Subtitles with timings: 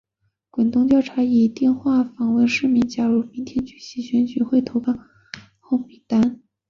[0.49, 5.07] 滚动调查以电话访问市民假如明日进行选举会投哪张
[5.59, 6.41] 候选名单。